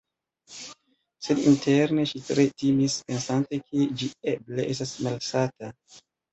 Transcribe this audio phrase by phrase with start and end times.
[1.25, 5.75] Sed interne ŝi tre timis pensante ke ĝi eble estas malsata.